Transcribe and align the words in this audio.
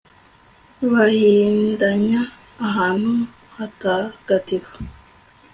bahindanya 0.91 2.21
ahantu 2.67 3.13
hatagatifu 3.55 4.75